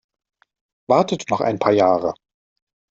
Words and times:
Wartet 0.89 1.29
noch 1.29 1.41
ein 1.41 1.59
paar 1.59 1.73
Jahre! 1.73 2.15